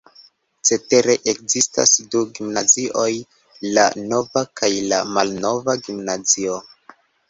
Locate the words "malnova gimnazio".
5.15-6.63